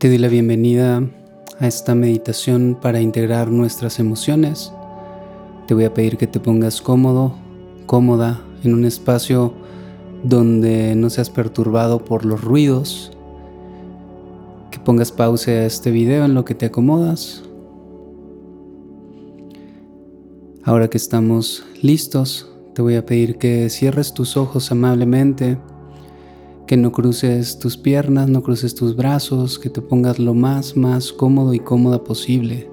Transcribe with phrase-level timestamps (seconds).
[0.00, 1.06] Te doy la bienvenida
[1.58, 4.72] a esta meditación para integrar nuestras emociones.
[5.66, 7.34] Te voy a pedir que te pongas cómodo,
[7.84, 9.52] cómoda, en un espacio
[10.24, 13.12] donde no seas perturbado por los ruidos.
[14.70, 17.42] Que pongas pausa a este video en lo que te acomodas.
[20.62, 25.58] Ahora que estamos listos, te voy a pedir que cierres tus ojos amablemente
[26.70, 31.12] que no cruces tus piernas, no cruces tus brazos, que te pongas lo más, más
[31.12, 32.70] cómodo y cómoda posible.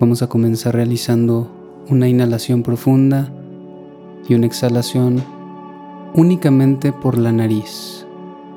[0.00, 1.50] Vamos a comenzar realizando
[1.90, 3.30] una inhalación profunda
[4.26, 5.22] y una exhalación
[6.14, 8.06] únicamente por la nariz.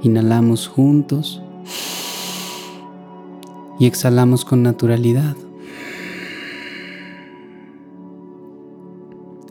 [0.03, 1.41] Inhalamos juntos
[3.77, 5.35] y exhalamos con naturalidad.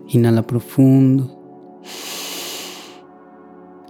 [0.08, 1.43] Inhala profundo.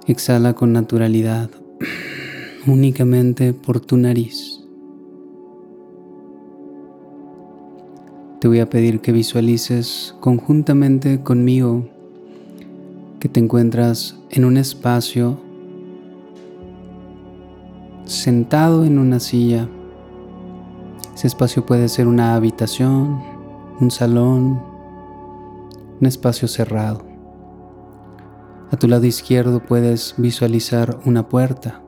[0.06, 1.48] Exhala con naturalidad,
[2.66, 4.60] únicamente por tu nariz.
[8.38, 11.88] Te voy a pedir que visualices conjuntamente conmigo
[13.18, 15.40] que te encuentras en un espacio
[18.04, 19.70] sentado en una silla.
[21.14, 23.22] Ese espacio puede ser una habitación,
[23.80, 24.60] un salón,
[25.98, 27.13] un espacio cerrado.
[28.70, 31.82] A tu lado izquierdo puedes visualizar una puerta.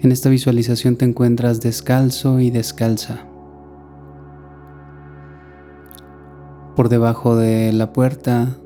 [0.00, 3.26] En esta visualización te encuentras descalzo y descalza.
[6.76, 8.56] Por debajo de la puerta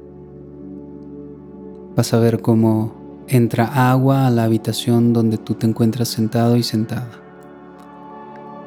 [1.96, 6.62] vas a ver cómo entra agua a la habitación donde tú te encuentras sentado y
[6.62, 7.10] sentada.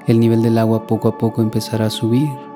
[0.08, 2.48] El nivel del agua poco a poco empezará a subir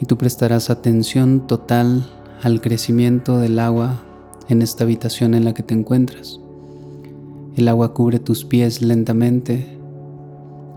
[0.00, 2.06] y tú prestarás atención total
[2.42, 4.02] al crecimiento del agua
[4.48, 6.40] en esta habitación en la que te encuentras.
[7.56, 9.78] El agua cubre tus pies lentamente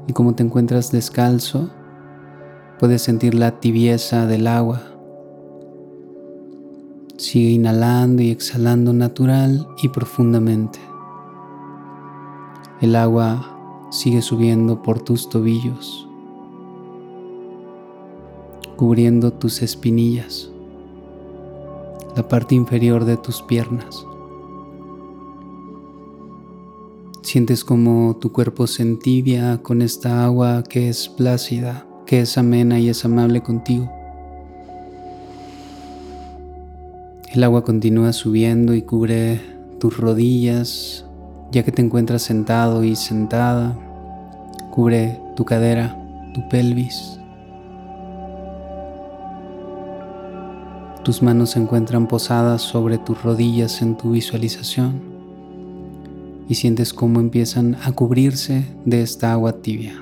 [0.07, 1.71] y como te encuentras descalzo,
[2.79, 4.81] puedes sentir la tibieza del agua.
[7.15, 10.79] Sigue inhalando y exhalando natural y profundamente.
[12.81, 16.09] El agua sigue subiendo por tus tobillos
[18.75, 20.49] cubriendo tus espinillas,
[22.15, 24.05] la parte inferior de tus piernas.
[27.21, 32.79] Sientes como tu cuerpo se entibia con esta agua que es plácida, que es amena
[32.79, 33.91] y es amable contigo.
[37.33, 39.41] El agua continúa subiendo y cubre
[39.79, 41.05] tus rodillas,
[41.51, 43.75] ya que te encuentras sentado y sentada.
[44.69, 45.97] Cubre tu cadera,
[46.35, 47.19] tu pelvis,
[51.03, 55.01] Tus manos se encuentran posadas sobre tus rodillas en tu visualización
[56.47, 60.01] y sientes cómo empiezan a cubrirse de esta agua tibia.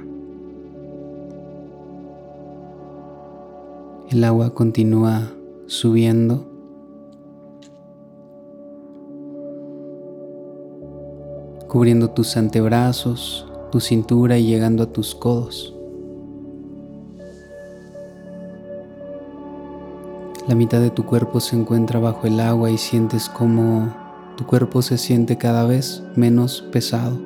[4.11, 5.31] El agua continúa
[5.65, 6.51] subiendo.
[11.71, 15.73] cubriendo tus antebrazos, tu cintura y llegando a tus codos.
[20.51, 23.95] La mitad de tu cuerpo se encuentra bajo el agua y sientes como
[24.35, 27.17] tu cuerpo se siente cada vez menos pesado.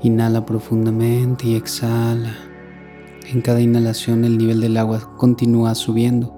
[0.00, 2.36] Inhala profundamente y exhala.
[3.32, 6.32] En cada inhalación el nivel del agua continúa subiendo.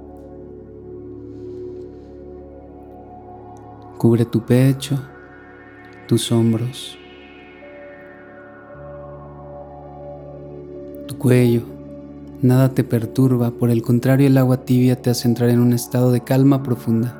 [3.98, 4.98] Cubre tu pecho,
[6.08, 6.96] tus hombros,
[11.06, 11.73] tu cuello,
[12.44, 16.12] Nada te perturba, por el contrario el agua tibia te hace entrar en un estado
[16.12, 17.18] de calma profunda.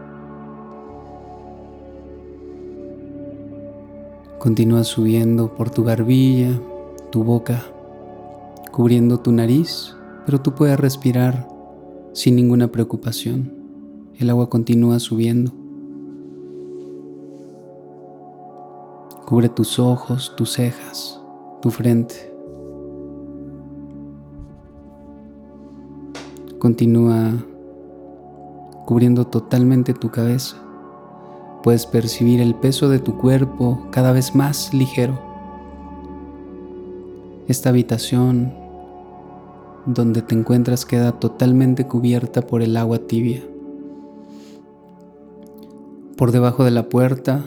[4.39, 6.61] Continúa subiendo por tu barbilla,
[7.09, 7.65] tu boca,
[8.71, 9.97] cubriendo tu nariz,
[10.27, 11.49] pero tú puedes respirar
[12.13, 13.51] sin ninguna preocupación.
[14.19, 15.53] El agua continúa subiendo.
[19.25, 21.19] Cubre tus ojos, tus cejas,
[21.63, 22.34] tu frente.
[26.65, 27.45] Continúa
[28.87, 30.57] cubriendo totalmente tu cabeza.
[31.63, 35.21] Puedes percibir el peso de tu cuerpo cada vez más ligero.
[37.49, 38.55] Esta habitación
[39.85, 43.45] donde te encuentras queda totalmente cubierta por el agua tibia.
[46.17, 47.45] Por debajo de la puerta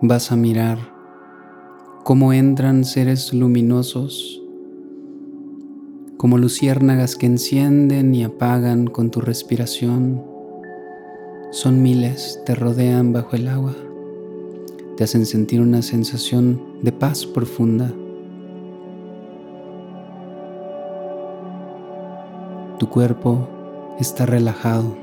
[0.00, 0.78] vas a mirar
[2.04, 4.39] cómo entran seres luminosos
[6.20, 10.22] como luciérnagas que encienden y apagan con tu respiración,
[11.50, 13.74] Son miles, te rodean bajo el agua,
[14.98, 17.90] te hacen sentir una sensación de paz profunda.
[22.78, 23.48] Tu cuerpo
[23.98, 24.94] está relajado.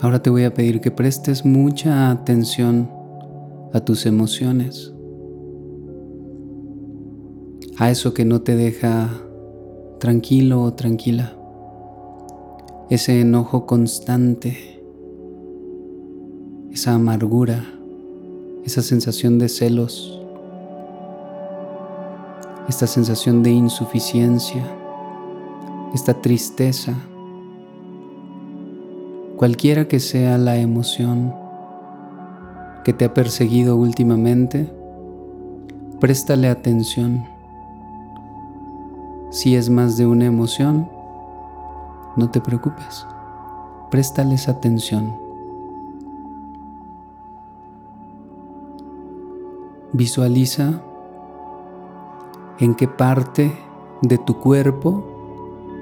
[0.00, 2.90] Ahora te voy a pedir que prestes mucha atención
[3.74, 4.94] a tus emociones,
[7.80, 9.08] a eso que no te deja
[10.00, 11.32] tranquilo o tranquila,
[12.90, 14.82] ese enojo constante,
[16.70, 17.64] esa amargura,
[18.66, 20.20] esa sensación de celos,
[22.68, 24.62] esta sensación de insuficiencia,
[25.94, 26.94] esta tristeza,
[29.38, 31.34] cualquiera que sea la emoción
[32.84, 34.70] que te ha perseguido últimamente,
[35.98, 37.29] préstale atención.
[39.30, 40.90] Si es más de una emoción,
[42.16, 43.06] no te preocupes,
[43.88, 45.14] préstales atención.
[49.92, 50.82] Visualiza
[52.58, 53.52] en qué parte
[54.02, 55.06] de tu cuerpo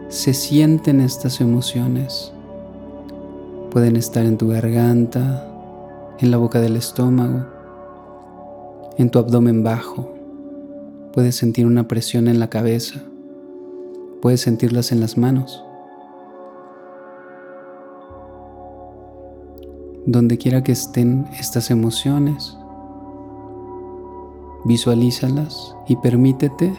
[0.09, 2.35] se sienten estas emociones.
[3.71, 5.51] Pueden estar en tu garganta,
[6.19, 7.47] en la boca del estómago,
[8.99, 10.13] en tu abdomen bajo.
[11.15, 13.01] Puedes sentir una presión en la cabeza.
[14.21, 15.65] Puedes sentirlas en las manos.
[20.07, 22.59] Donde quiera que estén estas emociones,
[24.65, 26.75] Visualízalas y permítete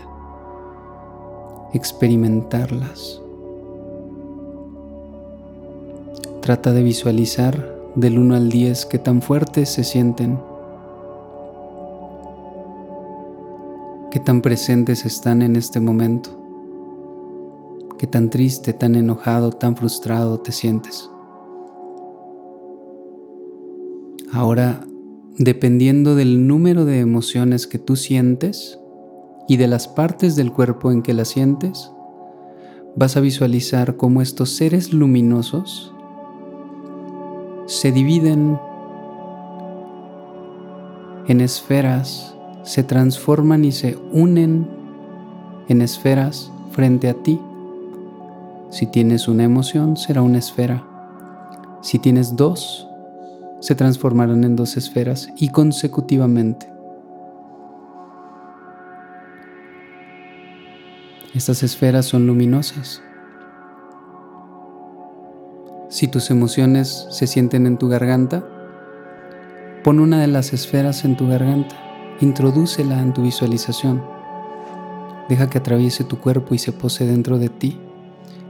[1.73, 3.21] experimentarlas.
[6.41, 10.39] Trata de visualizar del 1 al 10 qué tan fuertes se sienten,
[14.11, 16.29] qué tan presentes están en este momento,
[17.99, 21.07] qué tan triste, tan enojado, tan frustrado te sientes.
[24.31, 24.81] Ahora
[25.39, 28.77] dependiendo del número de emociones que tú sientes
[29.47, 31.91] y de las partes del cuerpo en que las sientes,
[32.97, 35.93] vas a visualizar cómo estos seres luminosos
[37.67, 38.59] se dividen
[41.27, 44.67] en esferas, se transforman y se unen
[45.69, 47.39] en esferas frente a ti.
[48.69, 50.83] Si tienes una emoción, será una esfera.
[51.81, 52.87] Si tienes dos,
[53.61, 56.71] se transformarán en dos esferas y consecutivamente.
[61.33, 63.01] Estas esferas son luminosas.
[65.89, 68.45] Si tus emociones se sienten en tu garganta,
[69.83, 71.75] pon una de las esferas en tu garganta,
[72.21, 74.03] introdúcela en tu visualización.
[75.27, 77.79] Deja que atraviese tu cuerpo y se pose dentro de ti,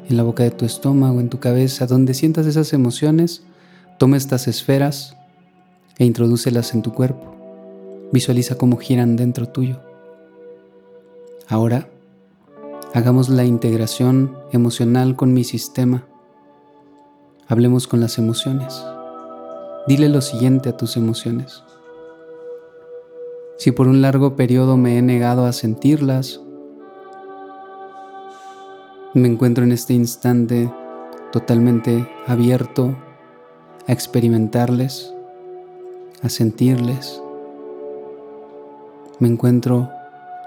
[0.10, 3.44] en la boca de tu estómago, en tu cabeza, donde sientas esas emociones
[4.00, 5.18] Toma estas esferas
[5.98, 7.36] e introdúcelas en tu cuerpo.
[8.14, 9.82] Visualiza cómo giran dentro tuyo.
[11.50, 11.90] Ahora,
[12.94, 16.08] hagamos la integración emocional con mi sistema.
[17.50, 18.82] Hablemos con las emociones.
[19.86, 21.62] Dile lo siguiente a tus emociones.
[23.58, 26.40] Si por un largo periodo me he negado a sentirlas,
[29.16, 30.72] me encuentro en este instante
[31.32, 32.96] totalmente abierto
[33.88, 35.14] a experimentarles,
[36.22, 37.20] a sentirles.
[39.18, 39.90] Me encuentro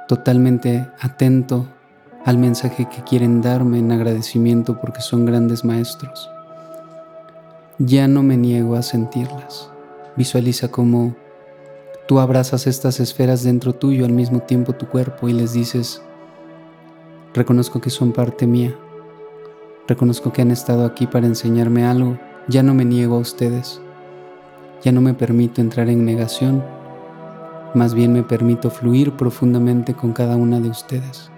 [0.06, 1.66] totalmente atento
[2.24, 6.30] al mensaje que quieren darme en agradecimiento porque son grandes maestros.
[7.78, 9.70] Ya no me niego a sentirlas.
[10.16, 11.16] Visualiza cómo
[12.06, 16.00] tú abrazas estas esferas dentro tuyo al mismo tiempo tu cuerpo y les dices,
[17.34, 18.74] reconozco que son parte mía,
[19.88, 23.80] reconozco que han estado aquí para enseñarme algo ya no me niego a ustedes,
[24.82, 26.64] ya no me permito entrar en negación,
[27.74, 31.30] más bien me permito fluir profundamente con cada una de ustedes.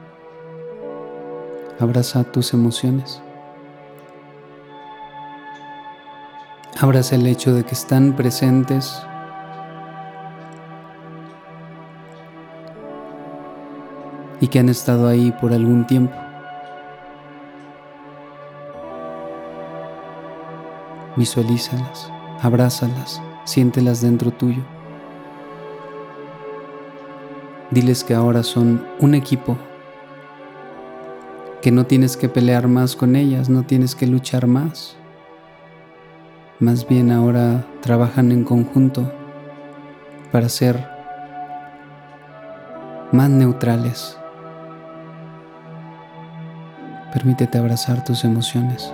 [1.78, 3.20] Abraza tus emociones.
[6.80, 9.02] Abraza el hecho de que están presentes
[14.54, 16.14] que han estado ahí por algún tiempo.
[21.16, 22.08] Visualízalas,
[22.40, 24.62] abrázalas, siéntelas dentro tuyo.
[27.72, 29.56] Diles que ahora son un equipo,
[31.60, 34.94] que no tienes que pelear más con ellas, no tienes que luchar más.
[36.60, 39.12] Más bien ahora trabajan en conjunto
[40.30, 40.88] para ser
[43.10, 44.16] más neutrales.
[47.14, 48.92] Permítete abrazar tus emociones.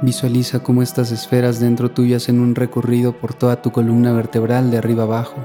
[0.00, 4.78] Visualiza cómo estas esferas dentro tuyas hacen un recorrido por toda tu columna vertebral de
[4.78, 5.36] arriba abajo.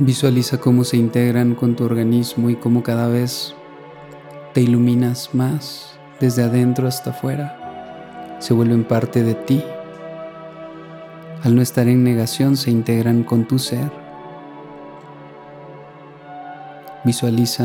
[0.00, 3.54] Visualiza cómo se integran con tu organismo y cómo cada vez
[4.52, 8.36] te iluminas más desde adentro hasta afuera.
[8.38, 9.62] Se vuelven parte de ti.
[11.42, 13.90] Al no estar en negación se integran con tu ser.
[17.04, 17.64] Visualiza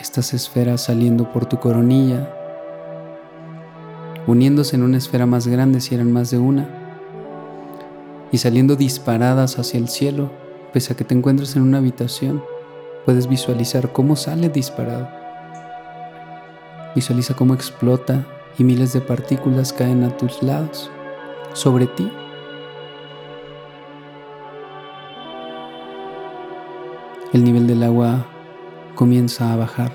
[0.00, 2.30] estas esferas saliendo por tu coronilla,
[4.26, 6.66] uniéndose en una esfera más grande si eran más de una,
[8.32, 10.30] y saliendo disparadas hacia el cielo
[10.76, 12.44] Pese a que te encuentres en una habitación,
[13.06, 15.08] puedes visualizar cómo sale disparado.
[16.96, 18.26] Visualiza cómo explota
[18.58, 20.90] y miles de partículas caen a tus lados,
[21.52, 22.10] sobre ti.
[27.32, 28.26] El nivel del agua
[28.96, 29.92] comienza a bajar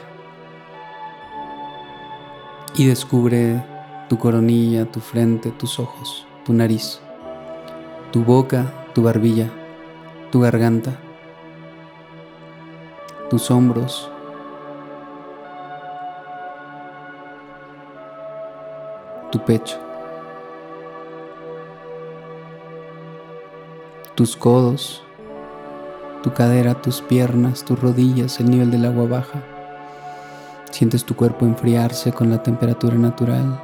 [2.75, 3.62] y descubre
[4.08, 7.01] tu coronilla, tu frente, tus ojos, tu nariz,
[8.12, 9.51] tu boca, tu barbilla
[10.31, 10.98] tu garganta,
[13.29, 14.10] tus hombros,
[19.32, 19.78] tu pecho,
[24.14, 25.04] tus codos,
[26.22, 29.42] tu cadera, tus piernas, tus rodillas, el nivel del agua baja.
[30.70, 33.60] Sientes tu cuerpo enfriarse con la temperatura natural.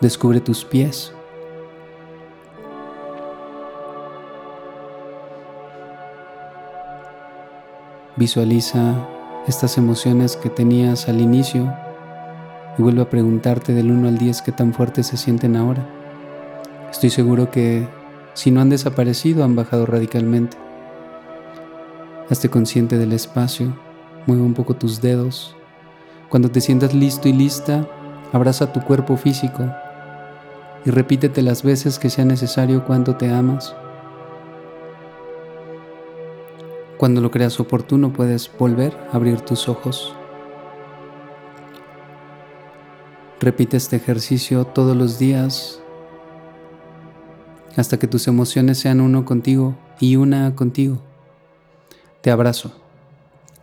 [0.00, 1.12] Descubre tus pies.
[8.16, 8.94] Visualiza
[9.46, 11.72] estas emociones que tenías al inicio
[12.78, 15.86] y vuelve a preguntarte del 1 al 10 qué tan fuertes se sienten ahora.
[16.90, 17.86] Estoy seguro que
[18.34, 20.56] si no han desaparecido han bajado radicalmente.
[22.30, 23.76] Hazte consciente del espacio,
[24.26, 25.56] mueve un poco tus dedos.
[26.28, 27.86] Cuando te sientas listo y lista,
[28.32, 29.64] abraza tu cuerpo físico
[30.84, 33.74] y repítete las veces que sea necesario cuando te amas
[36.96, 40.14] Cuando lo creas oportuno puedes volver a abrir tus ojos.
[43.40, 45.80] Repite este ejercicio todos los días
[47.76, 51.02] hasta que tus emociones sean uno contigo y una contigo.
[52.22, 52.72] Te abrazo.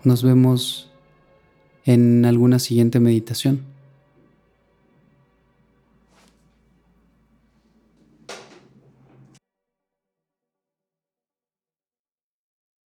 [0.03, 0.91] Nos vemos
[1.85, 3.72] en alguna siguiente meditación.